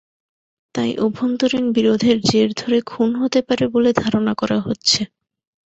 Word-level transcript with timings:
তাই 0.75 0.91
অভ্যন্তরীণ 0.97 1.65
বিরোধের 1.71 2.17
জের 2.21 2.49
ধরে 2.53 2.77
খুন 2.81 3.09
হতে 3.15 3.39
পারে 3.41 3.65
বলে 3.67 3.89
ধারণা 3.93 4.33
করা 4.33 4.57
হচ্ছে। 4.59 5.01